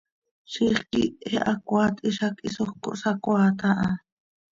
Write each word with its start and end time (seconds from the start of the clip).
Ziix 0.51 0.77
quih 0.91 1.11
he 1.29 1.37
hacoaat 1.47 1.95
hizac 2.05 2.35
hisoj 2.45 2.71
cohsacoaat 2.83 3.59
aha. 3.69 3.89